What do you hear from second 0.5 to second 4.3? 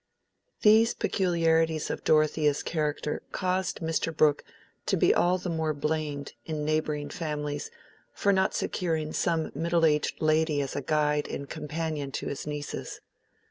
These peculiarities of Dorothea's character caused Mr.